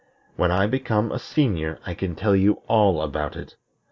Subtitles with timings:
[0.35, 3.55] When I become a senior I can tell you all about it.